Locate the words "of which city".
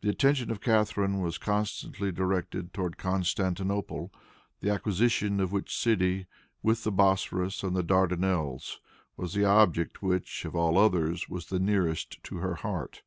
5.38-6.24